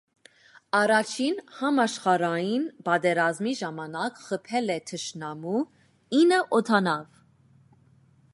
[0.77, 5.63] Առաջին համաշխարհային պատերազմի ժամանակ խփել է թշնամու
[6.23, 7.23] ինը օդանավ։